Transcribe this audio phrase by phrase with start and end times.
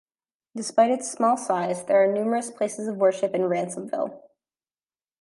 [0.55, 4.19] Despite its small size there are numerous places of worship in Ransomville.